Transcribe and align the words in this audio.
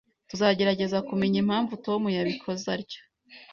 Tuzagerageza 0.29 0.97
kumenya 1.07 1.37
impamvu 1.43 1.73
Tom 1.85 2.01
yabikoze 2.17 2.65
atyo 2.75 3.01